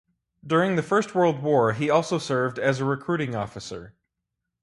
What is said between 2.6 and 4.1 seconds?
a recruiting officer.